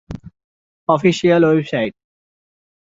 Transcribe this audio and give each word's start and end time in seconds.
official 0.89 1.41
website 1.45 1.93